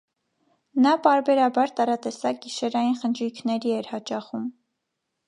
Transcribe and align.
Նա 0.85 0.93
պարբերաբար 1.07 1.73
տարատեսակ 1.79 2.39
գիշերային 2.47 2.97
խնջույքների 3.03 3.75
էր 3.77 3.91
հաճախում։ 3.93 4.49